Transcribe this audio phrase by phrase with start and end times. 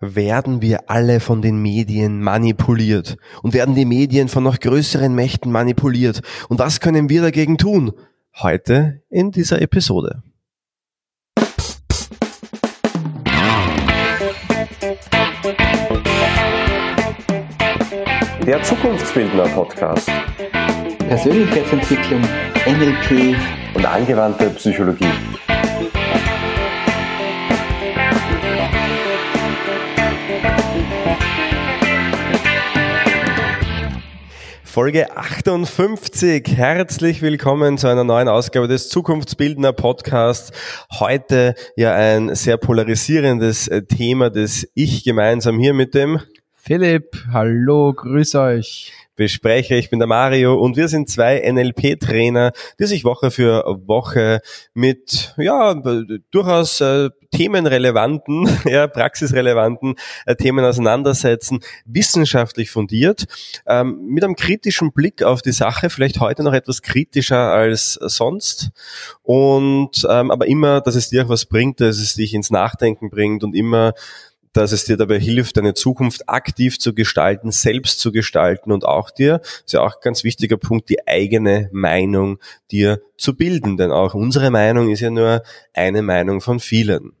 [0.00, 5.52] werden wir alle von den Medien manipuliert und werden die Medien von noch größeren Mächten
[5.52, 6.22] manipuliert.
[6.48, 7.92] Und was können wir dagegen tun?
[8.38, 10.22] Heute in dieser Episode.
[18.46, 20.10] Der Zukunftsbildner Podcast.
[21.08, 22.22] Persönlichkeitsentwicklung,
[22.66, 23.36] NLP
[23.74, 25.12] und angewandte Psychologie.
[34.70, 36.46] Folge 58.
[36.46, 40.52] Herzlich willkommen zu einer neuen Ausgabe des Zukunftsbildner Podcasts.
[40.92, 46.20] Heute ja ein sehr polarisierendes äh, Thema, das ich gemeinsam hier mit dem
[46.54, 49.74] Philipp, hallo, grüß euch bespreche.
[49.74, 54.40] Ich bin der Mario und wir sind zwei NLP-Trainer, die sich Woche für Woche
[54.72, 55.74] mit ja
[56.30, 63.26] durchaus äh, themenrelevanten, ja, praxisrelevanten äh, Themen auseinandersetzen, wissenschaftlich fundiert,
[63.66, 68.70] ähm, mit einem kritischen Blick auf die Sache, vielleicht heute noch etwas kritischer als sonst
[69.22, 73.10] und ähm, aber immer, dass es dir auch was bringt, dass es dich ins Nachdenken
[73.10, 73.92] bringt und immer
[74.52, 79.10] dass es dir dabei hilft, deine Zukunft aktiv zu gestalten, selbst zu gestalten und auch
[79.10, 82.38] dir, ist ja auch ein ganz wichtiger Punkt, die eigene Meinung
[82.70, 83.76] dir zu bilden.
[83.76, 85.42] Denn auch unsere Meinung ist ja nur
[85.74, 87.12] eine Meinung von vielen.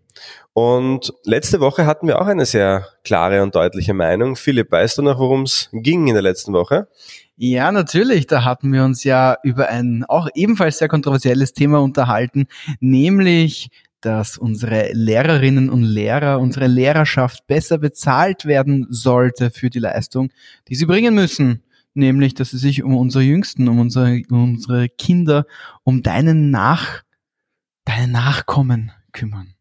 [0.52, 4.34] Und letzte Woche hatten wir auch eine sehr klare und deutliche Meinung.
[4.34, 6.88] Philipp, weißt du noch, worum es ging in der letzten Woche?
[7.36, 8.26] Ja, natürlich.
[8.26, 12.48] Da hatten wir uns ja über ein auch ebenfalls sehr kontroversielles Thema unterhalten,
[12.80, 13.70] nämlich
[14.00, 20.30] dass unsere Lehrerinnen und Lehrer, unsere Lehrerschaft besser bezahlt werden sollte für die Leistung,
[20.68, 21.62] die sie bringen müssen.
[21.92, 25.44] Nämlich, dass sie sich um unsere Jüngsten, um unsere, um unsere Kinder,
[25.82, 27.02] um deinen Nach,
[27.84, 29.54] deine Nachkommen kümmern.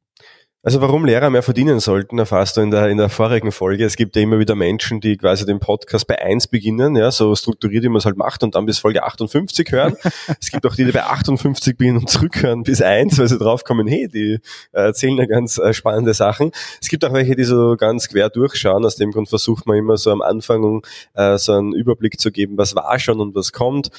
[0.62, 3.86] Also warum Lehrer mehr verdienen sollten, erfasst du in der, in der vorigen Folge.
[3.86, 7.34] Es gibt ja immer wieder Menschen, die quasi den Podcast bei eins beginnen, ja, so
[7.34, 9.96] strukturiert, wie man es halt macht und dann bis Folge 58 hören.
[10.42, 13.88] es gibt auch die, die bei 58 beginnen und zurückhören bis eins, weil sie draufkommen,
[13.88, 14.40] hey, die
[14.74, 16.52] äh, erzählen da ganz äh, spannende Sachen.
[16.82, 18.84] Es gibt auch welche, die so ganz quer durchschauen.
[18.84, 20.82] Aus dem Grund versucht man immer so am Anfang
[21.14, 23.92] äh, so einen Überblick zu geben, was war schon und was kommt.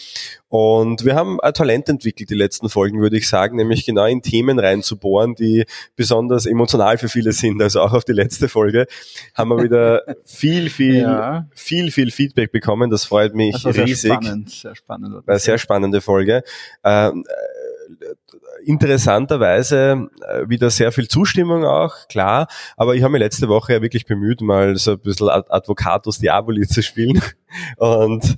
[0.51, 4.21] Und wir haben ein Talent entwickelt, die letzten Folgen, würde ich sagen, nämlich genau in
[4.21, 7.63] Themen reinzubohren, die besonders emotional für viele sind.
[7.63, 8.87] Also auch auf die letzte Folge
[9.35, 11.47] haben wir wieder viel, viel, ja.
[11.55, 12.91] viel, viel Feedback bekommen.
[12.91, 13.97] Das freut mich riesig.
[14.01, 15.23] Sehr spannend, sehr spannend.
[15.41, 16.43] Sehr spannende Folge.
[16.85, 17.25] Ähm,
[18.65, 22.49] interessanterweise äh, wieder sehr viel Zustimmung auch, klar.
[22.77, 26.67] Aber ich habe mich letzte Woche ja wirklich bemüht, mal so ein bisschen Advocatus Diaboli
[26.67, 27.21] zu spielen.
[27.79, 28.37] Und,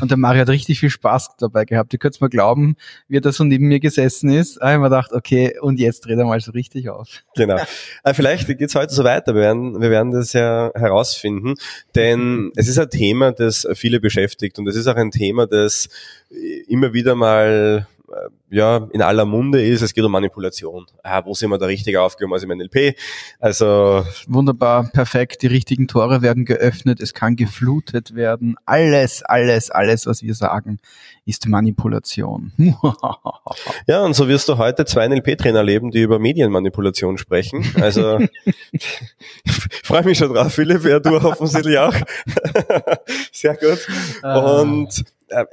[0.00, 1.92] und der Mario hat richtig viel Spaß dabei gehabt.
[1.92, 2.76] Ihr könnt mal glauben,
[3.08, 4.58] wie er da so neben mir gesessen ist.
[4.58, 7.08] Da habe ich mir gedacht, okay, und jetzt dreht er mal so richtig auf.
[7.34, 7.56] Genau.
[8.04, 9.34] Äh, vielleicht geht's heute so weiter.
[9.34, 11.54] Wir werden, wir werden das ja herausfinden.
[11.94, 14.58] Denn es ist ein Thema, das viele beschäftigt.
[14.58, 15.88] Und es ist auch ein Thema, das
[16.68, 17.93] immer wieder mal äh,
[18.50, 20.86] ja, in aller Munde ist, es geht um Manipulation.
[21.02, 22.96] Ah, wo sind wir da richtig aufgehoben als im NLP?
[23.40, 25.42] Also wunderbar, perfekt.
[25.42, 28.56] Die richtigen Tore werden geöffnet, es kann geflutet werden.
[28.66, 30.78] Alles, alles, alles, was wir sagen,
[31.24, 32.52] ist Manipulation.
[33.86, 37.64] ja, und so wirst du heute zwei NLP-Trainer erleben, die über Medienmanipulation sprechen.
[37.80, 38.20] Also
[39.82, 41.94] freue mich schon drauf, Philipp, ja, du offensichtlich auch.
[43.32, 43.86] Sehr gut.
[44.22, 44.60] Ah.
[44.60, 45.44] Und äh,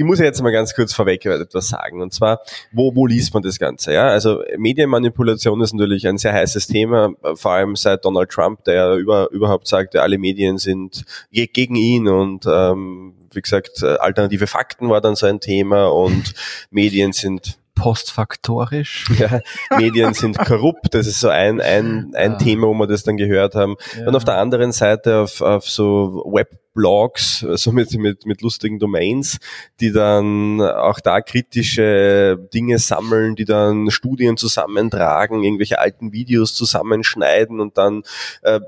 [0.00, 2.00] ich muss jetzt mal ganz kurz vorweg etwas sagen.
[2.00, 2.40] Und zwar,
[2.72, 3.92] wo, wo liest man das Ganze?
[3.92, 8.94] Ja, also Medienmanipulation ist natürlich ein sehr heißes Thema, vor allem seit Donald Trump, der
[8.94, 15.02] über, überhaupt sagt, alle Medien sind gegen ihn und ähm, wie gesagt, alternative Fakten war
[15.02, 16.32] dann so ein Thema und
[16.70, 19.10] Medien sind postfaktorisch.
[19.20, 19.40] Ja,
[19.76, 22.38] Medien sind korrupt, das ist so ein, ein, ein ja.
[22.38, 23.76] Thema, wo wir das dann gehört haben.
[23.98, 24.06] Ja.
[24.06, 29.38] Und auf der anderen Seite auf, auf so Webblogs, so mit, mit, mit lustigen Domains,
[29.80, 37.60] die dann auch da kritische Dinge sammeln, die dann Studien zusammentragen, irgendwelche alten Videos zusammenschneiden
[37.60, 38.02] und dann
[38.42, 38.60] äh,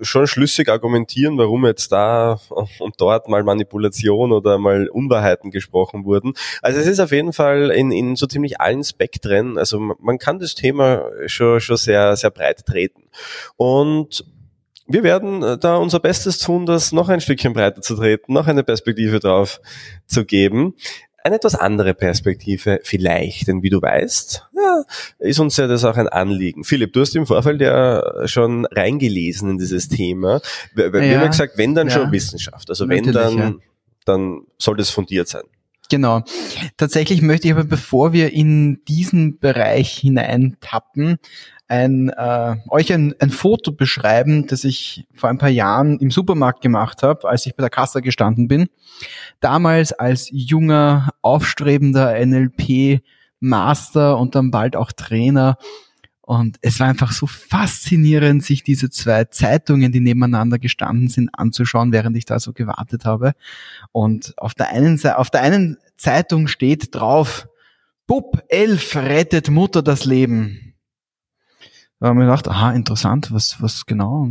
[0.00, 2.40] schon schlüssig argumentieren, warum jetzt da
[2.78, 6.34] und dort mal Manipulation oder mal Unwahrheiten gesprochen wurden.
[6.62, 10.38] Also es ist auf jeden Fall in, in so ziemlich allen Spektren, also man kann
[10.38, 13.04] das Thema schon, schon sehr, sehr breit treten.
[13.56, 14.24] Und
[14.86, 18.48] wir werden äh, da unser Bestes tun, das noch ein Stückchen breiter zu treten, noch
[18.48, 19.60] eine Perspektive drauf
[20.06, 20.74] zu geben
[21.22, 24.84] eine etwas andere Perspektive vielleicht, denn wie du weißt, ja,
[25.18, 26.64] ist uns ja das auch ein Anliegen.
[26.64, 30.40] Philipp, du hast im Vorfeld ja schon reingelesen in dieses Thema.
[30.74, 31.94] Wir, wir ja, haben ja gesagt, wenn dann ja.
[31.94, 33.60] schon Wissenschaft, also wenn dann,
[34.04, 35.42] dann soll das fundiert sein.
[35.90, 36.22] Genau.
[36.76, 41.18] Tatsächlich möchte ich aber, bevor wir in diesen Bereich hineintappen,
[41.70, 46.62] ein, äh, euch ein, ein Foto beschreiben, das ich vor ein paar Jahren im Supermarkt
[46.62, 48.68] gemacht habe, als ich bei der Kasse gestanden bin.
[49.38, 55.58] Damals als junger, aufstrebender NLP-Master und dann bald auch Trainer.
[56.22, 61.92] Und es war einfach so faszinierend, sich diese zwei Zeitungen, die nebeneinander gestanden sind, anzuschauen,
[61.92, 63.32] während ich da so gewartet habe.
[63.92, 67.46] Und auf der einen, Seite, auf der einen Zeitung steht drauf,
[68.08, 70.69] Bub 11 rettet Mutter das Leben.
[72.00, 74.26] Da haben wir gedacht, aha, interessant, was, was genau?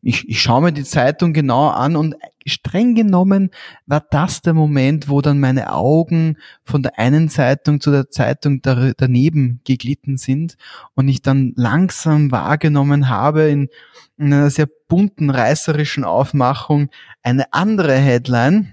[0.00, 2.16] Ich, ich schaue mir die Zeitung genau an und
[2.46, 3.50] streng genommen
[3.86, 8.62] war das der Moment, wo dann meine Augen von der einen Zeitung zu der Zeitung
[8.62, 10.56] daneben geglitten sind
[10.94, 13.68] und ich dann langsam wahrgenommen habe in,
[14.16, 16.88] in einer sehr bunten, reißerischen Aufmachung
[17.22, 18.72] eine andere Headline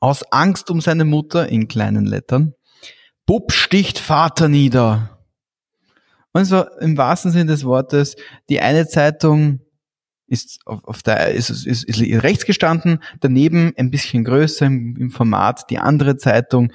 [0.00, 2.52] aus Angst um seine Mutter in kleinen Lettern.
[3.24, 5.13] Bub sticht Vater nieder.
[6.34, 8.16] Und so im wahrsten Sinne des Wortes,
[8.50, 9.60] die eine Zeitung
[10.26, 15.10] ist auf, auf der ist, ist, ist rechts gestanden, daneben ein bisschen größer im, im
[15.10, 16.72] Format die andere Zeitung.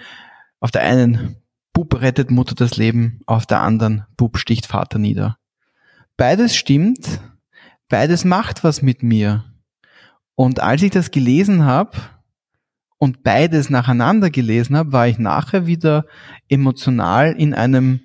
[0.62, 1.36] Auf der einen
[1.74, 5.38] Bub rettet Mutter das Leben, auf der anderen Bub sticht Vater nieder.
[6.16, 7.20] Beides stimmt,
[7.90, 9.46] beides macht was mit mir.
[10.36, 11.98] Und als ich das gelesen habe
[12.98, 16.06] und beides nacheinander gelesen habe, war ich nachher wieder
[16.48, 18.02] emotional in einem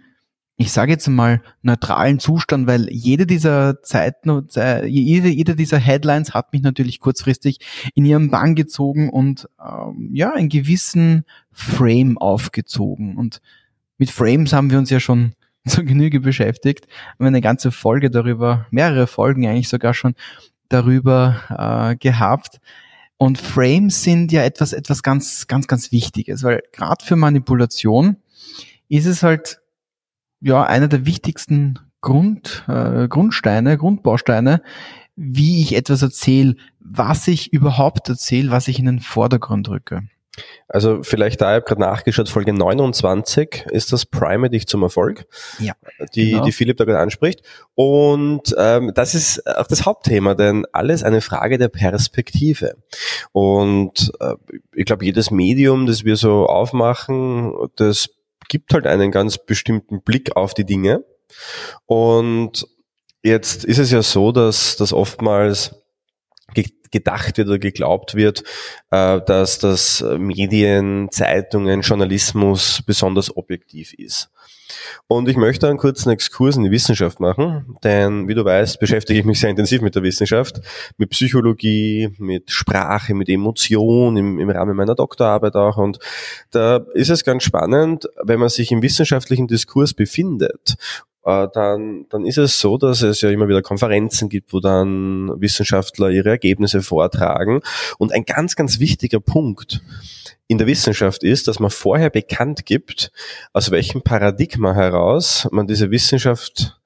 [0.57, 6.33] ich sage jetzt mal, neutralen Zustand, weil jede dieser Zeiten, äh, jede, jede dieser Headlines
[6.33, 7.59] hat mich natürlich kurzfristig
[7.95, 13.17] in ihren Bann gezogen und ähm, ja, einen gewissen Frame aufgezogen.
[13.17, 13.41] Und
[13.99, 15.33] mit Frames haben wir uns ja schon
[15.67, 16.87] zur Genüge beschäftigt.
[17.19, 20.15] Haben eine ganze Folge darüber, mehrere Folgen eigentlich sogar schon
[20.69, 22.61] darüber äh, gehabt.
[23.17, 28.17] Und Frames sind ja etwas, etwas ganz, ganz, ganz Wichtiges, weil gerade für Manipulation
[28.89, 29.61] ist es halt
[30.45, 34.61] ja einer der wichtigsten Grund, äh, Grundsteine, Grundbausteine,
[35.17, 40.03] wie ich etwas erzähle, was ich überhaupt erzähle, was ich in den Vordergrund rücke.
[40.69, 45.27] Also vielleicht da, ich habe gerade nachgeschaut, Folge 29 ist das Prime dich zum Erfolg,
[45.61, 45.75] ja,
[46.15, 46.45] die, genau.
[46.45, 47.43] die Philipp da gerade anspricht.
[47.75, 52.77] Und ähm, das ist auch das Hauptthema, denn alles eine Frage der Perspektive.
[53.33, 54.35] Und äh,
[54.75, 58.09] ich glaube, jedes Medium, das wir so aufmachen, das
[58.49, 61.05] gibt halt einen ganz bestimmten Blick auf die Dinge.
[61.87, 62.67] Und
[63.23, 65.75] jetzt ist es ja so, dass, dass oftmals
[66.95, 68.45] gedacht wird oder geglaubt wird,
[68.91, 74.31] äh, dass das Medien, Zeitungen, Journalismus besonders objektiv ist.
[75.07, 79.19] Und ich möchte einen kurzen Exkurs in die Wissenschaft machen, denn wie du weißt, beschäftige
[79.19, 80.61] ich mich sehr intensiv mit der Wissenschaft,
[80.97, 85.77] mit Psychologie, mit Sprache, mit Emotion im, im Rahmen meiner Doktorarbeit auch.
[85.77, 85.99] Und
[86.51, 90.77] da ist es ganz spannend, wenn man sich im wissenschaftlichen Diskurs befindet
[91.25, 95.41] äh, dann, dann ist es so, dass es ja immer wieder Konferenzen gibt, wo dann
[95.41, 97.61] Wissenschaftler ihre Ergebnisse vortragen.
[97.99, 99.83] Und ein ganz, ganz wichtiger Punkt
[100.47, 103.11] in der Wissenschaft ist, dass man vorher bekannt gibt,
[103.53, 106.79] aus welchem Paradigma heraus man diese Wissenschaft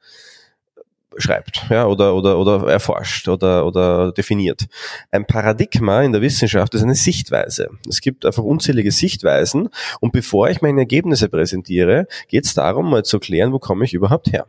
[1.17, 4.69] schreibt, ja, oder, oder, oder erforscht oder, oder definiert.
[5.11, 7.71] Ein Paradigma in der Wissenschaft ist eine Sichtweise.
[7.89, 9.69] Es gibt einfach unzählige Sichtweisen
[10.01, 13.95] und bevor ich meine Ergebnisse präsentiere, geht es darum, mal zu klären, wo komme ich
[13.95, 14.47] überhaupt her.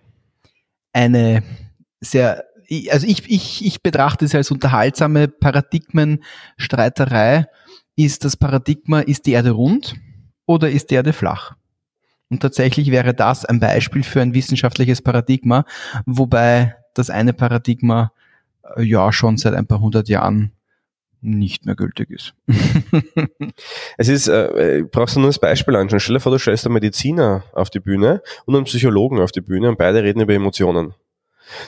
[0.94, 1.41] Eine
[2.01, 2.44] sehr
[2.91, 7.47] also ich, ich, ich betrachte es als unterhaltsame Paradigmenstreiterei,
[7.99, 9.95] ist das Paradigma, ist die Erde rund
[10.45, 11.56] oder ist die Erde flach?
[12.29, 15.65] Und tatsächlich wäre das ein Beispiel für ein wissenschaftliches Paradigma,
[16.06, 18.13] wobei das eine Paradigma
[18.77, 20.53] äh, ja schon seit ein paar hundert Jahren
[21.19, 22.33] nicht mehr gültig ist.
[23.97, 25.99] es ist, äh, brauchst du nur das Beispiel anschauen.
[25.99, 29.41] Stell dir vor, du stellst einen Mediziner auf die Bühne und einen Psychologen auf die
[29.41, 30.94] Bühne und beide reden über Emotionen.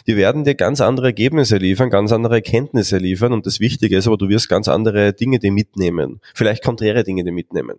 [0.07, 4.07] Die werden dir ganz andere Ergebnisse liefern, ganz andere Erkenntnisse liefern und das Wichtige ist
[4.07, 6.21] aber, du wirst ganz andere Dinge dir mitnehmen.
[6.33, 7.77] Vielleicht konträre Dinge dir mitnehmen.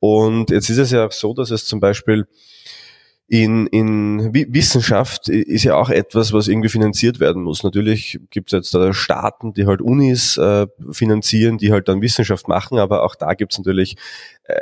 [0.00, 2.26] Und jetzt ist es ja auch so, dass es zum Beispiel
[3.30, 7.62] in, in Wissenschaft ist ja auch etwas, was irgendwie finanziert werden muss.
[7.62, 12.48] Natürlich gibt es jetzt da Staaten, die halt Unis äh, finanzieren, die halt dann Wissenschaft
[12.48, 13.96] machen, aber auch da gibt es natürlich
[14.44, 14.54] äh,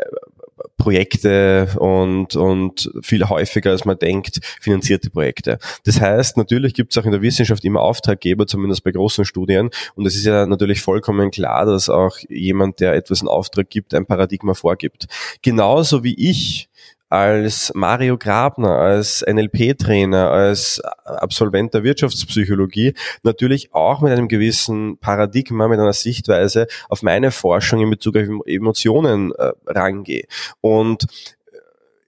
[0.77, 5.59] Projekte und, und viel häufiger, als man denkt, finanzierte Projekte.
[5.85, 9.71] Das heißt, natürlich gibt es auch in der Wissenschaft immer Auftraggeber, zumindest bei großen Studien.
[9.95, 13.95] Und es ist ja natürlich vollkommen klar, dass auch jemand, der etwas in Auftrag gibt,
[13.95, 15.07] ein Paradigma vorgibt.
[15.43, 16.69] Genauso wie ich
[17.09, 25.69] als Mario Grabner, als NLP-Trainer, als Absolvent der Wirtschaftspsychologie natürlich auch mit einem gewissen Paradigma,
[25.69, 30.25] mit einer Sichtweise auf meine Forschung in Bezug auf Emotionen äh, rangehe.
[30.61, 31.07] Und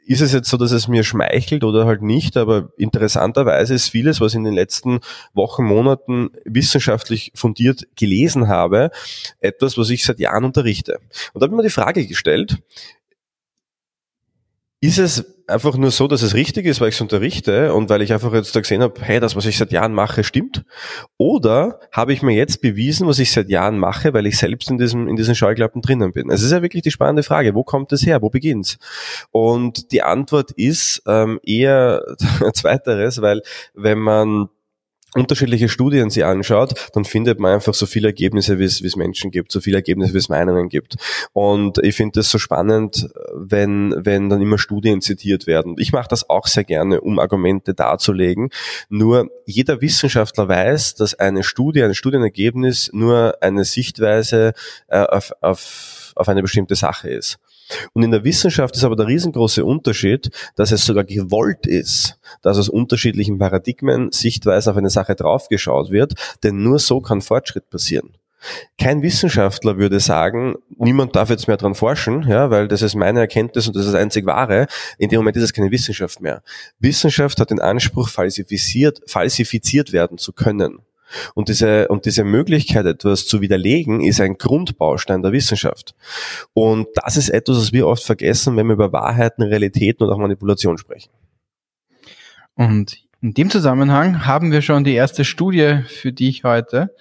[0.08, 4.22] ist es jetzt so, dass es mir schmeichelt oder halt nicht, aber interessanterweise ist vieles,
[4.22, 5.00] was in den letzten
[5.34, 8.90] Wochen, Monaten wissenschaftlich fundiert gelesen habe,
[9.40, 10.98] etwas, was ich seit Jahren unterrichte.
[11.34, 12.56] Und da habe ich mir die Frage gestellt,
[14.80, 18.02] ist es einfach nur so, dass es richtig ist, weil ich es unterrichte und weil
[18.02, 20.64] ich einfach jetzt da gesehen habe, hey, das, was ich seit Jahren mache, stimmt?
[21.16, 24.78] Oder habe ich mir jetzt bewiesen, was ich seit Jahren mache, weil ich selbst in
[24.78, 26.30] diesem in diesen Scheuklappen drinnen bin?
[26.30, 28.78] Es ist ja wirklich die spannende Frage, wo kommt es her, wo beginnt's?
[29.30, 32.02] Und die Antwort ist ähm, eher
[32.52, 33.42] zweiteres, weil
[33.74, 34.48] wenn man
[35.14, 39.52] unterschiedliche Studien sie anschaut, dann findet man einfach so viele Ergebnisse, wie es, Menschen gibt,
[39.52, 40.96] so viele Ergebnisse, wie es Meinungen gibt.
[41.32, 45.76] Und ich finde das so spannend, wenn, wenn dann immer Studien zitiert werden.
[45.78, 48.50] Ich mache das auch sehr gerne, um Argumente darzulegen.
[48.88, 54.52] Nur jeder Wissenschaftler weiß, dass eine Studie, ein Studienergebnis nur eine Sichtweise
[54.88, 57.38] äh, auf, auf, auf eine bestimmte Sache ist.
[57.92, 62.58] Und in der Wissenschaft ist aber der riesengroße Unterschied, dass es sogar gewollt ist, dass
[62.58, 68.12] aus unterschiedlichen Paradigmen, Sichtweisen auf eine Sache draufgeschaut wird, denn nur so kann Fortschritt passieren.
[68.78, 73.20] Kein Wissenschaftler würde sagen, niemand darf jetzt mehr dran forschen, ja, weil das ist meine
[73.20, 74.66] Erkenntnis und das ist das einzig wahre.
[74.96, 76.42] In dem Moment ist es keine Wissenschaft mehr.
[76.78, 80.78] Wissenschaft hat den Anspruch, falsifiziert, falsifiziert werden zu können.
[81.34, 85.94] Und diese, und diese Möglichkeit, etwas zu widerlegen, ist ein Grundbaustein der Wissenschaft.
[86.54, 90.18] Und das ist etwas, was wir oft vergessen, wenn wir über Wahrheiten, Realitäten und auch
[90.18, 91.10] Manipulation sprechen.
[92.54, 96.94] Und in dem Zusammenhang haben wir schon die erste Studie für dich heute.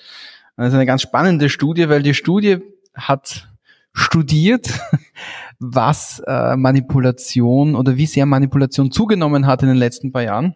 [0.56, 2.58] Das ist eine ganz spannende Studie, weil die Studie
[2.96, 3.48] hat
[3.94, 4.68] studiert,
[5.60, 10.56] was äh, Manipulation oder wie sehr Manipulation zugenommen hat in den letzten paar Jahren.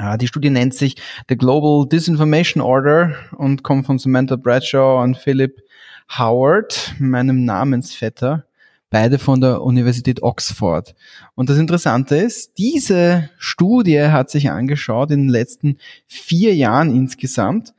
[0.00, 0.96] Uh, die Studie nennt sich
[1.28, 5.62] The Global Disinformation Order und kommt von Samantha Bradshaw und Philip
[6.18, 8.44] Howard, meinem Namensvetter,
[8.90, 10.94] beide von der Universität Oxford.
[11.34, 17.72] Und das Interessante ist, diese Studie hat sich angeschaut in den letzten vier Jahren insgesamt,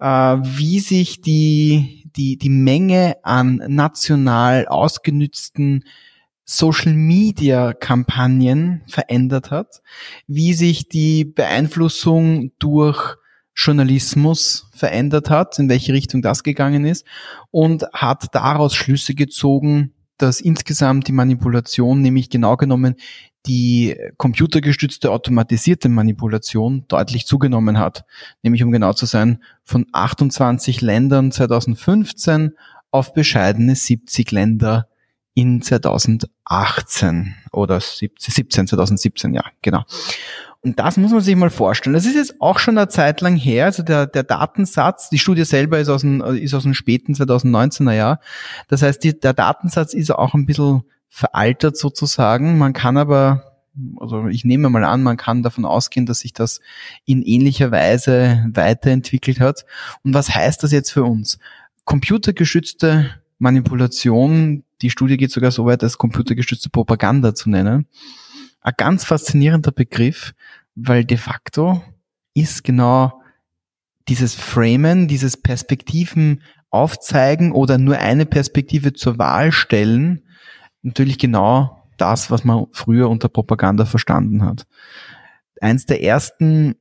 [0.00, 5.84] uh, wie sich die, die, die Menge an national ausgenützten
[6.48, 9.82] Social Media Kampagnen verändert hat,
[10.28, 13.16] wie sich die Beeinflussung durch
[13.56, 17.04] Journalismus verändert hat, in welche Richtung das gegangen ist
[17.50, 22.94] und hat daraus Schlüsse gezogen, dass insgesamt die Manipulation, nämlich genau genommen
[23.46, 28.04] die computergestützte automatisierte Manipulation deutlich zugenommen hat.
[28.42, 32.52] Nämlich um genau zu sein, von 28 Ländern 2015
[32.90, 34.88] auf bescheidene 70 Länder
[35.36, 39.84] in 2018 oder 17, 2017, ja, genau.
[40.62, 41.92] Und das muss man sich mal vorstellen.
[41.92, 43.66] Das ist jetzt auch schon eine Zeit lang her.
[43.66, 47.92] Also der, der Datensatz, die Studie selber ist aus dem, ist aus dem späten 2019er
[47.92, 48.20] Jahr.
[48.68, 52.56] Das heißt, die, der Datensatz ist auch ein bisschen veraltert sozusagen.
[52.56, 53.60] Man kann aber,
[54.00, 56.60] also ich nehme mal an, man kann davon ausgehen, dass sich das
[57.04, 59.66] in ähnlicher Weise weiterentwickelt hat.
[60.02, 61.38] Und was heißt das jetzt für uns?
[61.84, 67.86] Computergeschützte Manipulation die Studie geht sogar so weit, als computergestützte Propaganda zu nennen.
[68.60, 70.34] Ein ganz faszinierender Begriff,
[70.74, 71.82] weil de facto
[72.34, 73.22] ist genau
[74.08, 80.22] dieses Framen, dieses Perspektiven aufzeigen oder nur eine Perspektive zur Wahl stellen,
[80.82, 84.66] natürlich genau das, was man früher unter Propaganda verstanden hat.
[85.60, 86.74] Eins der ersten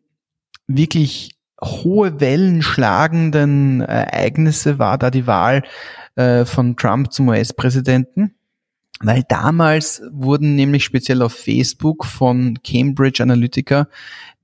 [0.67, 5.63] wirklich hohe Wellen schlagenden Ereignisse war da die Wahl
[6.15, 8.36] äh, von Trump zum US-Präsidenten.
[9.01, 13.88] Weil damals wurden nämlich speziell auf Facebook von Cambridge Analytica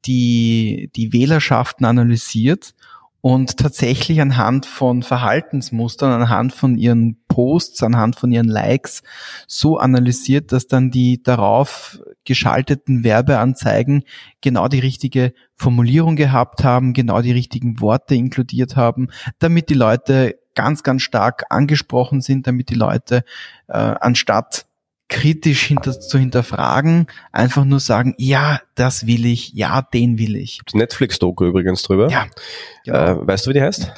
[0.06, 2.74] die, die Wählerschaften analysiert
[3.22, 9.04] und tatsächlich anhand von Verhaltensmustern, anhand von ihren Posts, anhand von ihren Likes
[9.48, 14.04] so analysiert, dass dann die darauf geschalteten Werbeanzeigen
[14.42, 20.41] genau die richtige Formulierung gehabt haben, genau die richtigen Worte inkludiert haben, damit die Leute
[20.56, 23.24] ganz, ganz stark angesprochen sind, damit die Leute
[23.68, 24.66] äh, anstatt
[25.12, 30.62] kritisch hinter, zu hinterfragen, einfach nur sagen, ja, das will ich, ja, den will ich.
[30.74, 32.10] Netflix-Doku übrigens drüber.
[32.10, 32.28] Ja.
[32.86, 33.22] Genau.
[33.22, 33.92] Äh, weißt du, wie die heißt?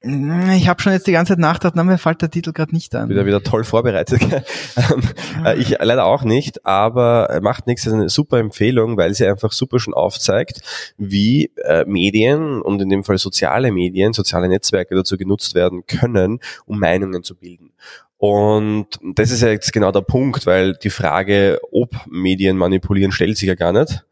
[0.00, 2.94] Ich habe schon jetzt die ganze Zeit nachgedacht, na, mir fällt der Titel gerade nicht
[2.94, 3.08] an.
[3.08, 4.20] Wieder wieder toll vorbereitet.
[4.76, 5.02] Ähm,
[5.44, 9.26] äh, ich leider auch nicht, aber macht nichts, das ist eine super Empfehlung, weil sie
[9.26, 10.60] einfach super schon aufzeigt,
[10.96, 16.38] wie äh, Medien und in dem Fall soziale Medien, soziale Netzwerke dazu genutzt werden können,
[16.66, 17.72] um Meinungen zu bilden.
[18.18, 23.36] Und das ist ja jetzt genau der Punkt, weil die Frage, ob Medien manipulieren, stellt
[23.36, 24.04] sich ja gar nicht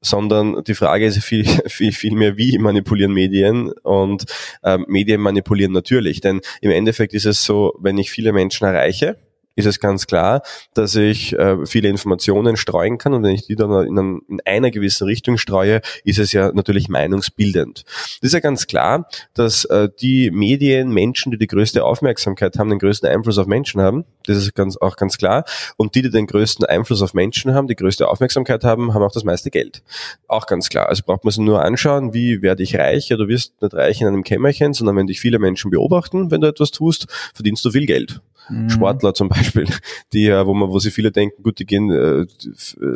[0.00, 4.24] sondern die Frage ist viel, viel, viel mehr, wie manipulieren Medien und
[4.64, 6.20] ähm, Medien manipulieren natürlich.
[6.20, 9.18] Denn im Endeffekt ist es so, wenn ich viele Menschen erreiche,
[9.56, 10.42] ist es ganz klar,
[10.74, 14.40] dass ich äh, viele Informationen streuen kann und wenn ich die dann in, einem, in,
[14.44, 17.84] einer gewissen Richtung streue, ist es ja natürlich meinungsbildend.
[18.20, 22.68] Das ist ja ganz klar, dass äh, die Medien, Menschen, die die größte Aufmerksamkeit haben,
[22.68, 24.04] den größten Einfluss auf Menschen haben.
[24.26, 25.44] Das ist ganz, auch ganz klar.
[25.78, 29.12] Und die, die den größten Einfluss auf Menschen haben, die größte Aufmerksamkeit haben, haben auch
[29.12, 29.82] das meiste Geld.
[30.28, 30.88] Auch ganz klar.
[30.88, 33.08] Also braucht man sich nur anschauen, wie werde ich reich?
[33.08, 36.42] Ja, du wirst nicht reich in einem Kämmerchen, sondern wenn dich viele Menschen beobachten, wenn
[36.42, 38.70] du etwas tust, verdienst du viel Geld mhm.
[38.70, 39.66] Sportler zum Beispiel,
[40.12, 42.26] die ja, wo man, wo sie viele denken, gut, die gehen äh,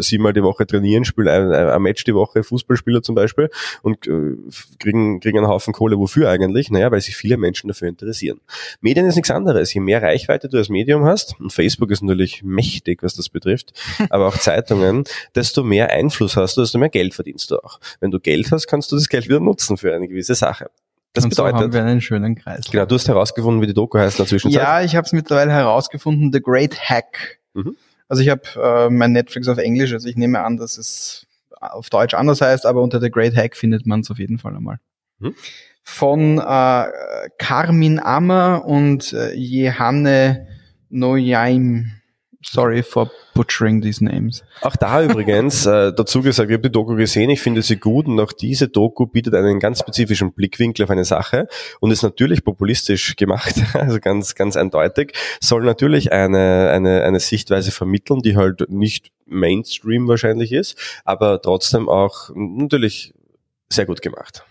[0.00, 3.50] siebenmal die Woche trainieren, spielen ein, ein Match die Woche, Fußballspieler zum Beispiel,
[3.83, 4.37] und äh,
[4.78, 5.99] kriegen, kriegen einen Haufen Kohle.
[5.99, 6.71] Wofür eigentlich?
[6.71, 8.40] Naja, weil sich viele Menschen dafür interessieren.
[8.80, 9.73] Medien ist nichts anderes.
[9.75, 13.73] Je mehr Reichweite du als Medium hast, und Facebook ist natürlich mächtig, was das betrifft,
[14.11, 15.04] aber auch Zeitungen,
[15.35, 17.80] desto mehr Einfluss hast du, desto mehr Geld verdienst du auch.
[18.00, 20.71] Wenn du Geld hast, kannst du das Geld wieder nutzen für eine gewisse Sache.
[21.12, 22.70] Das und bedeutet, so haben wir einen schönen Kreis.
[22.70, 24.62] Genau, du hast herausgefunden, wie die Doku heißt in der Zwischenzeit.
[24.62, 27.40] Ja, ich habe es mittlerweile herausgefunden, The Great Hack.
[27.54, 27.76] Mhm.
[28.08, 31.26] Also ich habe äh, mein Netflix auf Englisch, also ich nehme an, dass es
[31.60, 34.56] auf Deutsch anders heißt, aber unter The Great Hack findet man es auf jeden Fall
[34.56, 34.78] einmal.
[35.18, 35.34] Mhm.
[35.82, 36.86] Von äh,
[37.38, 40.46] Carmin Ammer und äh, Jehanne
[40.90, 41.92] Noyaim.
[42.42, 44.42] Sorry for butchering these names.
[44.62, 48.06] Auch da übrigens, äh, dazu gesagt, ich habe die Doku gesehen, ich finde sie gut
[48.06, 51.49] und auch diese Doku bietet einen ganz spezifischen Blickwinkel auf eine Sache
[51.80, 57.73] und ist natürlich populistisch gemacht, also ganz, ganz eindeutig, soll natürlich eine, eine, eine Sichtweise
[57.73, 63.12] vermitteln, die halt nicht Mainstream wahrscheinlich ist, aber trotzdem auch natürlich
[63.68, 64.44] sehr gut gemacht.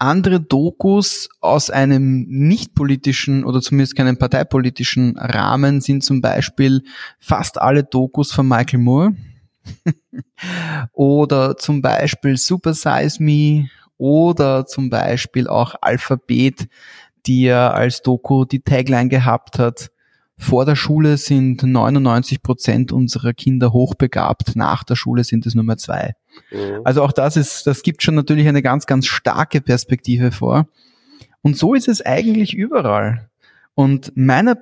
[0.00, 6.82] Andere Dokus aus einem nicht politischen oder zumindest keinen parteipolitischen Rahmen sind zum Beispiel
[7.18, 9.14] fast alle Dokus von Michael Moore
[10.94, 16.68] oder zum Beispiel Super Size Me oder zum Beispiel auch Alphabet,
[17.26, 19.90] die er als Doku die Tagline gehabt hat.
[20.38, 25.64] Vor der Schule sind 99 Prozent unserer Kinder hochbegabt, nach der Schule sind es nur
[25.64, 26.14] mehr zwei.
[26.50, 26.80] Mhm.
[26.84, 30.66] Also auch das ist, das gibt schon natürlich eine ganz, ganz starke Perspektive vor.
[31.42, 33.30] Und so ist es eigentlich überall.
[33.74, 34.56] Und meiner,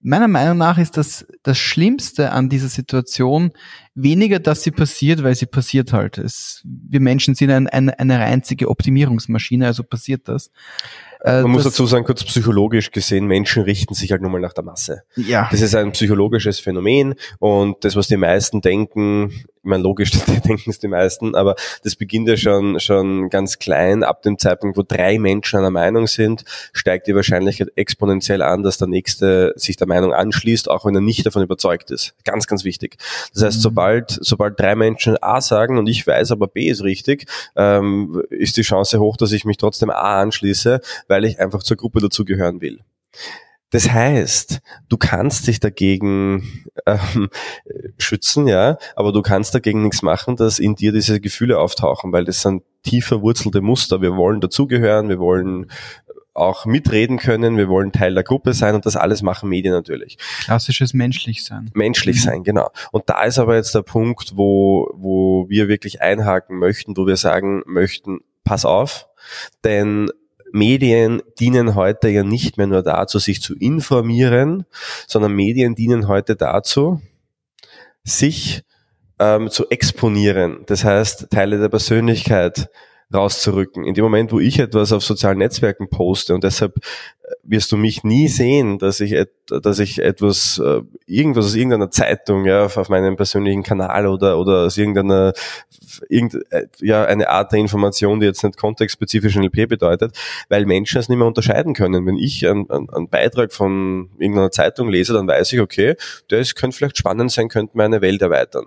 [0.00, 3.52] meiner Meinung nach ist das das Schlimmste an dieser Situation
[3.94, 6.18] weniger, dass sie passiert, weil sie passiert halt.
[6.18, 10.50] Es, wir Menschen sind ein, ein, eine einzige Optimierungsmaschine, also passiert das.
[11.20, 14.52] Äh, Man muss dazu sagen, kurz psychologisch gesehen, Menschen richten sich halt nur mal nach
[14.52, 15.02] der Masse.
[15.16, 15.48] Ja.
[15.50, 19.32] Das ist ein psychologisches Phänomen und das, was die meisten denken,
[19.66, 20.10] ich meine, logisch,
[20.44, 24.04] denken es die meisten, aber das beginnt ja schon, schon ganz klein.
[24.04, 28.78] Ab dem Zeitpunkt, wo drei Menschen einer Meinung sind, steigt die Wahrscheinlichkeit exponentiell an, dass
[28.78, 32.14] der Nächste sich der Meinung anschließt, auch wenn er nicht davon überzeugt ist.
[32.22, 32.96] Ganz, ganz wichtig.
[33.34, 33.62] Das heißt, mhm.
[33.62, 37.26] sobald, sobald drei Menschen A sagen und ich weiß aber B ist richtig,
[37.56, 41.76] ähm, ist die Chance hoch, dass ich mich trotzdem A anschließe, weil ich einfach zur
[41.76, 42.80] Gruppe dazugehören will.
[43.70, 47.28] Das heißt, du kannst dich dagegen ähm,
[47.98, 52.24] schützen, ja, aber du kannst dagegen nichts machen, dass in dir diese Gefühle auftauchen, weil
[52.24, 54.00] das sind tief verwurzelte Muster.
[54.00, 55.66] Wir wollen dazugehören, wir wollen
[56.32, 60.18] auch mitreden können, wir wollen Teil der Gruppe sein und das alles machen Medien natürlich.
[60.44, 61.70] Klassisches menschlich sein.
[61.74, 62.20] Menschlich mhm.
[62.20, 62.70] sein, genau.
[62.92, 67.16] Und da ist aber jetzt der Punkt, wo, wo wir wirklich einhaken möchten, wo wir
[67.16, 69.08] sagen möchten, pass auf,
[69.64, 70.10] denn
[70.52, 74.64] Medien dienen heute ja nicht mehr nur dazu, sich zu informieren,
[75.06, 77.00] sondern Medien dienen heute dazu,
[78.04, 78.62] sich
[79.18, 80.64] ähm, zu exponieren.
[80.66, 82.70] Das heißt, Teile der Persönlichkeit
[83.14, 83.84] rauszurücken.
[83.84, 87.76] In dem Moment, wo ich etwas auf sozialen Netzwerken poste und deshalb äh, wirst du
[87.76, 92.66] mich nie sehen, dass ich, et, dass ich etwas, äh, irgendwas aus irgendeiner Zeitung, ja,
[92.66, 95.34] auf, meinem persönlichen Kanal oder, oder aus irgendeiner,
[96.08, 100.98] irgend, äh, ja, eine Art der Information, die jetzt nicht kontextspezifisch NLP bedeutet, weil Menschen
[100.98, 102.06] es nicht mehr unterscheiden können.
[102.06, 105.94] Wenn ich einen, einen Beitrag von irgendeiner Zeitung lese, dann weiß ich, okay,
[106.26, 108.66] das könnte vielleicht spannend sein, könnte meine Welt erweitern.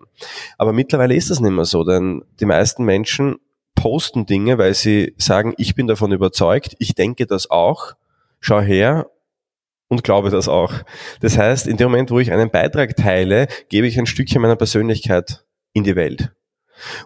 [0.58, 3.36] Aber mittlerweile ist das nicht mehr so, denn die meisten Menschen
[3.80, 7.94] posten Dinge, weil sie sagen, ich bin davon überzeugt, ich denke das auch,
[8.42, 9.10] schau her
[9.88, 10.74] und glaube das auch.
[11.22, 14.58] Das heißt, in dem Moment, wo ich einen Beitrag teile, gebe ich ein Stückchen meiner
[14.58, 16.34] Persönlichkeit in die Welt.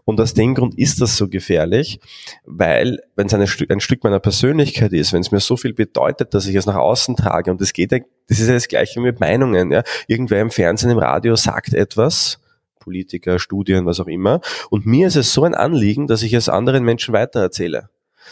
[0.03, 1.99] Und aus dem Grund ist das so gefährlich,
[2.43, 5.73] weil wenn es ein, Stück, ein Stück meiner Persönlichkeit ist, wenn es mir so viel
[5.73, 8.99] bedeutet, dass ich es nach außen trage, und das geht das ist ja das Gleiche
[8.99, 9.83] mit Meinungen, ja.
[10.07, 12.39] Irgendwer im Fernsehen, im Radio sagt etwas,
[12.83, 14.41] Politiker, Studien, was auch immer.
[14.69, 17.89] Und mir ist es so ein Anliegen, dass ich es anderen Menschen weitererzähle.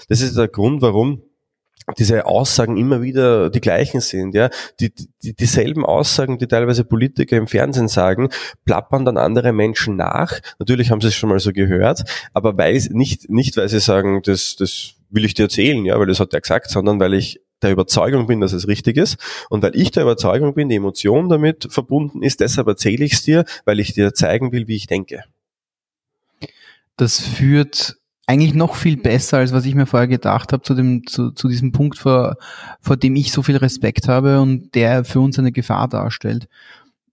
[0.09, 1.21] Das ist der Grund, warum
[1.97, 4.49] diese Aussagen immer wieder die gleichen sind, ja.
[4.79, 8.29] Die, die, dieselben Aussagen, die teilweise Politiker im Fernsehen sagen,
[8.65, 10.39] plappern dann andere Menschen nach.
[10.59, 14.21] Natürlich haben sie es schon mal so gehört, aber weil nicht, nicht weil sie sagen,
[14.23, 17.41] das, das will ich dir erzählen, ja, weil das hat er gesagt, sondern weil ich
[17.61, 19.17] der Überzeugung bin, dass es richtig ist
[19.49, 23.23] und weil ich der Überzeugung bin, die Emotion damit verbunden ist, deshalb erzähle ich es
[23.23, 25.23] dir, weil ich dir zeigen will, wie ich denke.
[26.97, 27.97] Das führt
[28.27, 31.47] eigentlich noch viel besser, als was ich mir vorher gedacht habe, zu dem, zu, zu
[31.47, 32.37] diesem Punkt, vor,
[32.79, 36.47] vor dem ich so viel Respekt habe und der für uns eine Gefahr darstellt.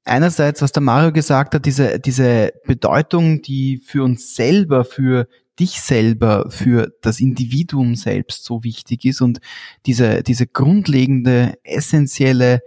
[0.04, 5.26] Einerseits, was der Mario gesagt hat, diese, diese Bedeutung, die für uns selber, für
[5.58, 9.40] dich selber, für das Individuum selbst so wichtig ist und
[9.86, 12.60] diese, diese grundlegende, essentielle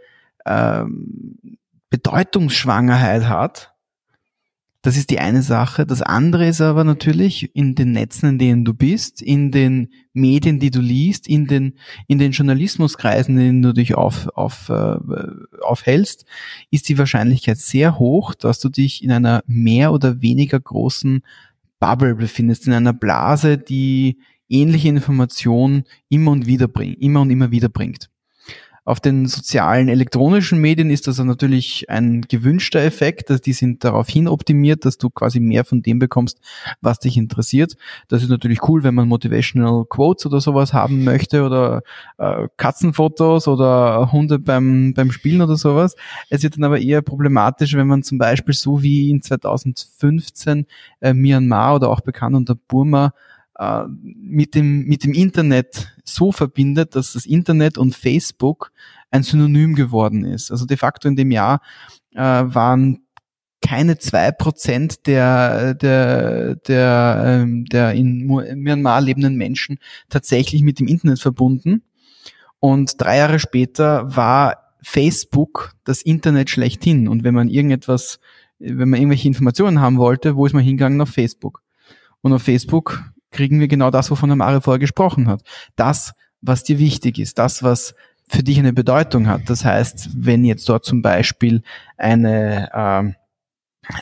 [0.45, 1.57] ähm,
[1.89, 3.71] Bedeutungsschwangerheit hat,
[4.83, 5.85] das ist die eine Sache.
[5.85, 10.59] Das andere ist aber natürlich in den Netzen, in denen du bist, in den Medien,
[10.59, 11.75] die du liest, in den,
[12.07, 14.97] in den Journalismuskreisen, in denen du dich auf, auf, äh,
[15.61, 16.25] aufhältst,
[16.71, 21.21] ist die Wahrscheinlichkeit sehr hoch, dass du dich in einer mehr oder weniger großen
[21.81, 27.51] Bubble befindest, in einer Blase, die ähnliche Informationen immer und wieder bringt, immer und immer
[27.51, 28.09] wieder bringt.
[28.83, 34.09] Auf den sozialen elektronischen Medien ist das natürlich ein gewünschter Effekt, dass die sind darauf
[34.09, 36.39] hin optimiert, dass du quasi mehr von dem bekommst,
[36.81, 37.75] was dich interessiert.
[38.07, 41.83] Das ist natürlich cool, wenn man Motivational Quotes oder sowas haben möchte oder
[42.17, 45.95] äh, Katzenfotos oder Hunde beim, beim Spielen oder sowas.
[46.31, 50.65] Es wird dann aber eher problematisch, wenn man zum Beispiel so wie in 2015
[51.01, 53.13] äh, Myanmar oder auch bekannt unter Burma
[53.61, 58.71] äh, mit, dem, mit dem Internet so verbindet, dass das Internet und Facebook
[59.11, 60.49] ein Synonym geworden ist.
[60.49, 61.61] Also de facto in dem Jahr
[62.15, 63.05] äh, waren
[63.63, 69.77] keine zwei Prozent der, der, der, ähm, der in Myanmar lebenden Menschen
[70.09, 71.83] tatsächlich mit dem Internet verbunden.
[72.59, 77.07] Und drei Jahre später war Facebook das Internet schlechthin.
[77.07, 78.19] Und wenn man irgendetwas,
[78.57, 80.99] wenn man irgendwelche Informationen haben wollte, wo ist man hingegangen?
[80.99, 81.61] Auf Facebook.
[82.21, 85.41] Und auf Facebook kriegen wir genau das, wovon der Mario vorher gesprochen hat.
[85.75, 87.95] Das, was dir wichtig ist, das, was
[88.27, 89.49] für dich eine Bedeutung hat.
[89.49, 91.63] Das heißt, wenn jetzt dort zum Beispiel
[91.97, 93.13] eine, äh,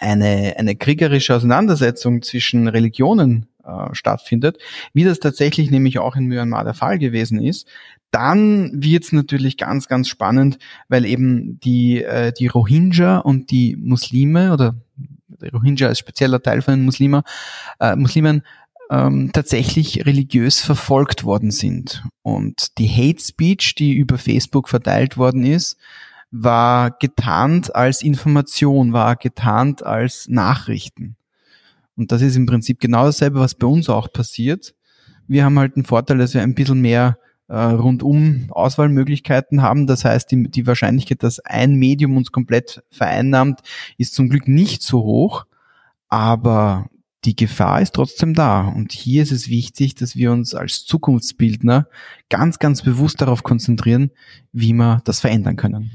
[0.02, 4.60] eine, eine kriegerische Auseinandersetzung zwischen Religionen äh, stattfindet,
[4.94, 7.68] wie das tatsächlich nämlich auch in Myanmar der Fall gewesen ist,
[8.12, 14.54] dann wird's natürlich ganz, ganz spannend, weil eben die, äh, die Rohingya und die Muslime
[14.54, 14.76] oder
[15.54, 17.24] Rohingya als spezieller Teil von den Muslima,
[17.80, 18.44] äh, Muslimen
[18.89, 22.04] ähm, tatsächlich religiös verfolgt worden sind.
[22.21, 25.78] Und die Hate Speech, die über Facebook verteilt worden ist,
[26.32, 31.15] war getarnt als Information, war getarnt als Nachrichten.
[31.95, 34.73] Und das ist im Prinzip genau dasselbe, was bei uns auch passiert.
[35.28, 39.86] Wir haben halt einen Vorteil, dass wir ein bisschen mehr äh, rundum Auswahlmöglichkeiten haben.
[39.86, 43.62] Das heißt, die, die Wahrscheinlichkeit, dass ein Medium uns komplett vereinnahmt,
[43.97, 45.45] ist zum Glück nicht so hoch.
[46.08, 46.89] Aber
[47.25, 48.67] die Gefahr ist trotzdem da.
[48.67, 51.88] Und hier ist es wichtig, dass wir uns als Zukunftsbildner
[52.30, 54.12] ganz, ganz bewusst darauf konzentrieren,
[54.52, 55.92] wie wir das verändern können.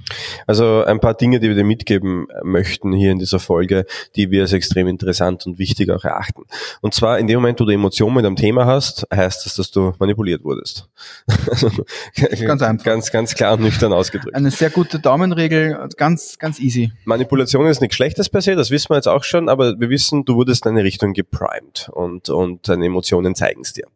[0.46, 4.42] Also ein paar Dinge, die wir dir mitgeben möchten hier in dieser Folge, die wir
[4.42, 6.42] als extrem interessant und wichtig auch erachten.
[6.80, 9.70] Und zwar in dem Moment, wo du Emotionen mit einem Thema hast, heißt das, dass
[9.70, 10.88] du manipuliert wurdest.
[12.40, 12.84] ganz einfach.
[12.84, 14.34] Ganz, ganz klar und nüchtern ausgedrückt.
[14.34, 16.92] Eine sehr gute Daumenregel, ganz, ganz easy.
[17.04, 20.24] Manipulation ist nichts Schlechtes per se, das wissen wir jetzt auch schon, aber wir wissen,
[20.24, 23.86] du wurdest in eine Richtung geprimed und, und deine Emotionen zeigen es dir.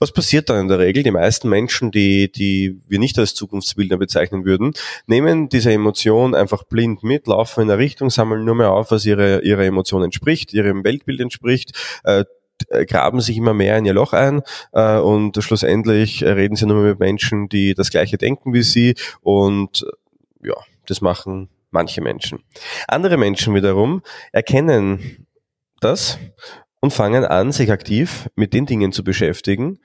[0.00, 1.02] Was passiert dann in der Regel?
[1.02, 4.72] Die meisten Menschen, die, die wir nicht als Zukunftsbildner bezeichnen würden,
[5.06, 9.06] nehmen diese Emotion einfach blind mit, laufen in der Richtung, sammeln nur mehr auf, was
[9.06, 11.72] ihre, ihre Emotion entspricht, ihrem Weltbild entspricht,
[12.04, 12.24] äh,
[12.86, 16.98] graben sich immer mehr in ihr Loch ein äh, und schlussendlich reden sie nur mit
[16.98, 19.86] Menschen, die das gleiche denken wie sie und
[20.42, 20.54] ja,
[20.86, 22.42] das machen manche Menschen.
[22.88, 25.26] Andere Menschen wiederum erkennen
[25.80, 26.18] das
[26.80, 29.78] und fangen an, sich aktiv mit den Dingen zu beschäftigen,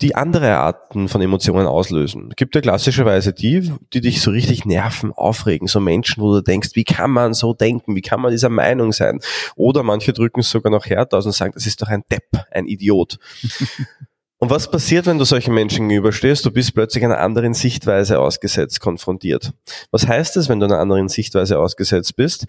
[0.00, 2.28] die andere Arten von Emotionen auslösen.
[2.30, 6.40] Es gibt ja klassischerweise die, die dich so richtig nerven, aufregen, so Menschen, wo du
[6.40, 9.18] denkst, wie kann man so denken, wie kann man dieser Meinung sein?
[9.56, 12.44] Oder manche drücken es sogar noch härter aus und sagen, das ist doch ein Depp,
[12.52, 13.18] ein Idiot.
[14.38, 16.46] und was passiert, wenn du solchen Menschen gegenüberstehst?
[16.46, 19.52] Du bist plötzlich einer anderen Sichtweise ausgesetzt, konfrontiert.
[19.90, 22.46] Was heißt es, wenn du einer anderen Sichtweise ausgesetzt bist?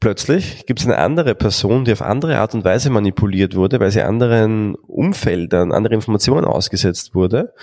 [0.00, 3.90] Plötzlich gibt es eine andere Person, die auf andere Art und Weise manipuliert wurde, weil
[3.90, 7.54] sie anderen Umfeldern, andere Informationen ausgesetzt wurde.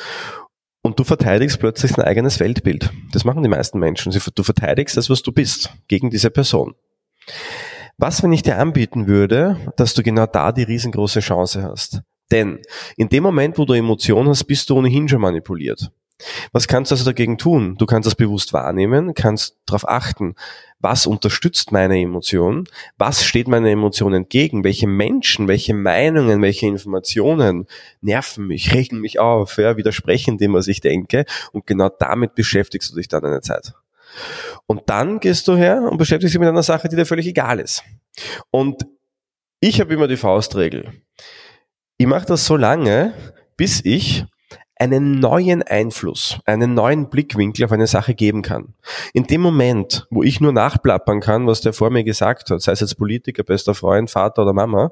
[0.84, 2.92] Und du verteidigst plötzlich dein eigenes Weltbild.
[3.12, 4.14] Das machen die meisten Menschen.
[4.36, 6.76] Du verteidigst das, was du bist, gegen diese Person.
[7.98, 12.02] Was, wenn ich dir anbieten würde, dass du genau da die riesengroße Chance hast?
[12.32, 12.60] Denn
[12.96, 15.92] in dem Moment, wo du Emotionen hast, bist du ohnehin schon manipuliert.
[16.52, 17.76] Was kannst du also dagegen tun?
[17.78, 20.36] Du kannst das bewusst wahrnehmen, kannst darauf achten,
[20.80, 27.68] was unterstützt meine Emotion, was steht meiner Emotion entgegen, welche Menschen, welche Meinungen, welche Informationen
[28.02, 32.92] nerven mich, regen mich auf, ja, widersprechen dem, was ich denke und genau damit beschäftigst
[32.92, 33.74] du dich dann eine Zeit.
[34.66, 37.60] Und dann gehst du her und beschäftigst dich mit einer Sache, die dir völlig egal
[37.60, 37.84] ist.
[38.50, 38.86] Und
[39.60, 40.92] ich habe immer die Faustregel.
[41.98, 43.14] Ich mache das so lange,
[43.58, 44.26] bis ich
[44.80, 48.74] einen neuen Einfluss, einen neuen Blickwinkel auf eine Sache geben kann.
[49.14, 52.72] In dem Moment, wo ich nur nachplappern kann, was der vor mir gesagt hat, sei
[52.72, 54.92] es jetzt Politiker, bester Freund, Vater oder Mama,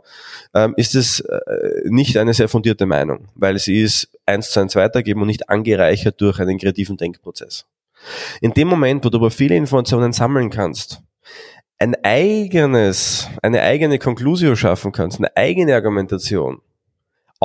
[0.53, 4.75] ähm, ist es äh, nicht eine sehr fundierte Meinung, weil sie ist eins zu eins
[4.75, 7.65] weitergeben und nicht angereichert durch einen kreativen Denkprozess.
[8.41, 11.01] In dem Moment, wo du aber viele Informationen sammeln kannst,
[11.77, 16.61] ein eigenes, eine eigene Conclusio schaffen kannst, eine eigene Argumentation,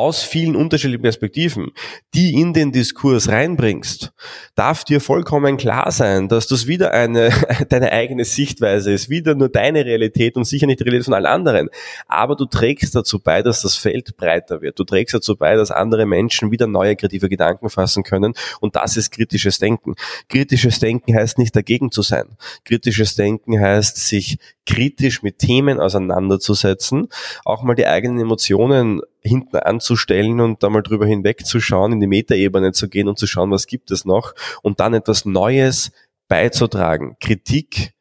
[0.00, 1.72] aus vielen unterschiedlichen Perspektiven,
[2.14, 4.12] die in den Diskurs reinbringst,
[4.54, 7.30] darf dir vollkommen klar sein, dass das wieder eine,
[7.68, 11.26] deine eigene Sichtweise ist, wieder nur deine Realität und sicher nicht die Realität von allen
[11.26, 11.68] anderen.
[12.08, 14.78] Aber du trägst dazu bei, dass das Feld breiter wird.
[14.78, 18.32] Du trägst dazu bei, dass andere Menschen wieder neue kreative Gedanken fassen können.
[18.60, 19.96] Und das ist kritisches Denken.
[20.30, 22.38] Kritisches Denken heißt nicht dagegen zu sein.
[22.64, 27.08] Kritisches Denken heißt, sich kritisch mit Themen auseinanderzusetzen,
[27.44, 32.72] auch mal die eigenen Emotionen hinten anzustellen und da mal drüber hinwegzuschauen, in die Metaebene
[32.72, 35.92] zu gehen und zu schauen, was gibt es noch und dann etwas Neues
[36.28, 37.16] beizutragen.
[37.20, 37.92] Kritik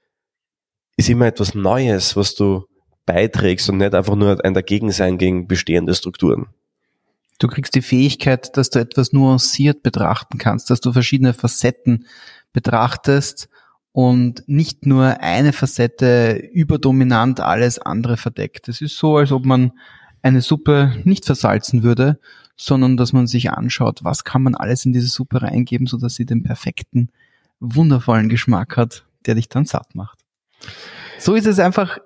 [0.98, 2.66] ist immer etwas Neues, was du
[3.06, 6.48] beiträgst und nicht einfach nur ein Dagegensein gegen bestehende Strukturen.
[7.40, 12.06] Du kriegst die Fähigkeit, dass du etwas nuanciert betrachten kannst, dass du verschiedene Facetten
[12.52, 13.50] betrachtest
[13.92, 18.68] und nicht nur eine Facette überdominant alles andere verdeckt.
[18.68, 19.72] Es ist so, als ob man
[20.22, 22.20] eine Suppe nicht versalzen würde,
[22.56, 26.16] sondern dass man sich anschaut, was kann man alles in diese Suppe reingeben, so dass
[26.16, 27.10] sie den perfekten,
[27.60, 30.20] wundervollen Geschmack hat, der dich dann satt macht.
[31.20, 32.00] So ist es einfach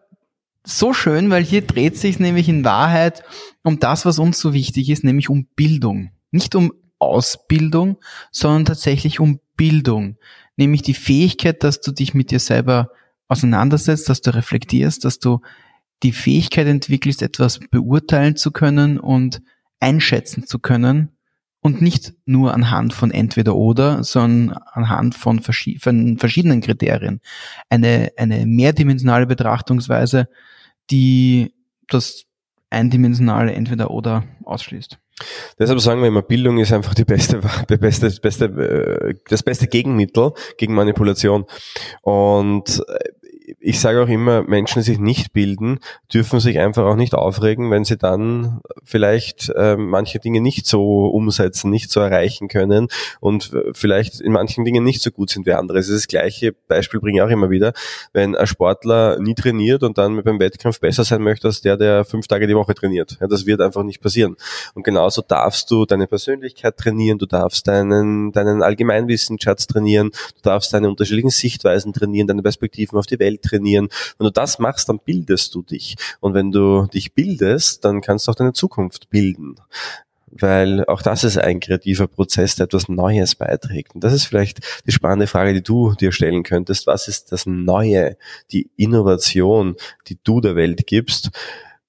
[0.63, 3.23] so schön, weil hier dreht sich nämlich in Wahrheit
[3.63, 6.11] um das, was uns so wichtig ist, nämlich um Bildung.
[6.31, 7.97] Nicht um Ausbildung,
[8.31, 10.17] sondern tatsächlich um Bildung.
[10.55, 12.91] Nämlich die Fähigkeit, dass du dich mit dir selber
[13.27, 15.41] auseinandersetzt, dass du reflektierst, dass du
[16.03, 19.41] die Fähigkeit entwickelst, etwas beurteilen zu können und
[19.79, 21.09] einschätzen zu können
[21.61, 27.21] und nicht nur anhand von entweder oder, sondern anhand von, von verschiedenen Kriterien.
[27.69, 30.27] Eine, eine mehrdimensionale Betrachtungsweise,
[30.91, 31.53] die
[31.87, 32.25] das
[32.69, 34.99] eindimensionale entweder oder ausschließt.
[35.59, 37.39] Deshalb sagen wir immer, Bildung ist einfach die beste,
[37.69, 41.45] die beste, das beste, äh, das beste Gegenmittel gegen Manipulation.
[42.01, 43.09] Und äh,
[43.59, 45.79] ich sage auch immer, Menschen, die sich nicht bilden,
[46.13, 51.07] dürfen sich einfach auch nicht aufregen, wenn sie dann vielleicht äh, manche Dinge nicht so
[51.07, 52.87] umsetzen, nicht so erreichen können
[53.19, 55.77] und vielleicht in manchen Dingen nicht so gut sind wie andere.
[55.77, 57.73] Das ist das gleiche Beispiel bringe ich auch immer wieder.
[58.13, 62.05] Wenn ein Sportler nie trainiert und dann beim Wettkampf besser sein möchte als der, der
[62.05, 63.17] fünf Tage die Woche trainiert.
[63.19, 64.35] Ja, das wird einfach nicht passieren.
[64.73, 70.73] Und genauso darfst du deine Persönlichkeit trainieren, du darfst deinen, deinen Allgemeinwissensschatz trainieren, du darfst
[70.73, 73.89] deine unterschiedlichen Sichtweisen trainieren, deine Perspektiven auf die Welt trainieren.
[74.17, 75.95] Wenn du das machst, dann bildest du dich.
[76.19, 79.55] Und wenn du dich bildest, dann kannst du auch deine Zukunft bilden
[80.39, 83.93] weil auch das ist ein kreativer Prozess, der etwas Neues beiträgt.
[83.93, 86.87] Und das ist vielleicht die spannende Frage, die du dir stellen könntest.
[86.87, 88.17] Was ist das Neue,
[88.51, 89.75] die Innovation,
[90.07, 91.31] die du der Welt gibst,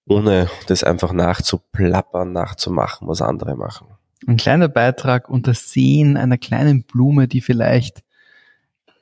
[0.06, 3.86] ohne das einfach nachzuplappern, nachzumachen, was andere machen?
[4.26, 8.03] Ein kleiner Beitrag unter Sehen einer kleinen Blume, die vielleicht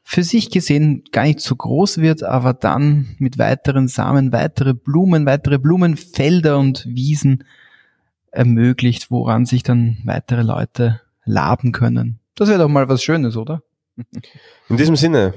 [0.02, 5.26] für sich gesehen gar nicht so groß wird, aber dann mit weiteren Samen weitere Blumen,
[5.26, 7.44] weitere Blumenfelder und Wiesen
[8.30, 12.18] ermöglicht, woran sich dann weitere Leute laben können.
[12.34, 13.62] Das wäre doch mal was Schönes, oder?
[14.68, 15.34] In diesem Sinne,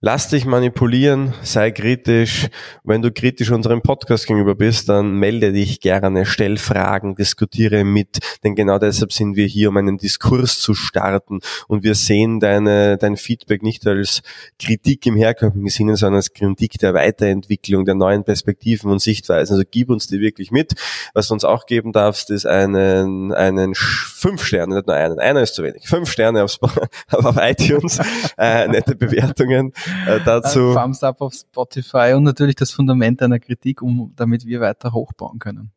[0.00, 2.46] Lass dich manipulieren, sei kritisch.
[2.84, 8.18] Wenn du kritisch unserem Podcast gegenüber bist, dann melde dich gerne, stell Fragen, diskutiere mit,
[8.44, 11.40] denn genau deshalb sind wir hier, um einen Diskurs zu starten.
[11.66, 14.22] Und wir sehen deine, dein Feedback nicht als
[14.60, 19.54] Kritik im herkömmlichen Sinne, sondern als Kritik der Weiterentwicklung, der neuen Perspektiven und Sichtweisen.
[19.54, 20.74] Also gib uns die wirklich mit.
[21.12, 25.42] Was du uns auch geben darfst, ist einen, einen fünf Sterne, nicht nur einen, einer
[25.42, 26.56] ist zu wenig, fünf Sterne auf,
[27.10, 27.98] auf iTunes,
[28.38, 29.72] äh, nette Bewertungen
[30.06, 30.74] äh, dazu.
[30.74, 35.38] Thumbs up auf Spotify und natürlich das Fundament einer Kritik, um damit wir weiter hochbauen
[35.38, 35.70] können.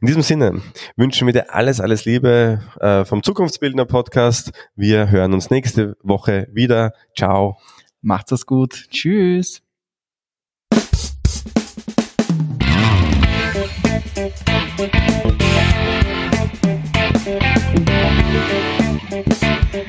[0.00, 0.62] In diesem Sinne
[0.96, 4.52] wünschen wir dir alles, alles Liebe äh, vom Zukunftsbildner Podcast.
[4.74, 6.92] Wir hören uns nächste Woche wieder.
[7.14, 7.58] Ciao.
[8.00, 8.86] Macht's es gut.
[8.90, 9.62] Tschüss.
[19.16, 19.85] Thank you.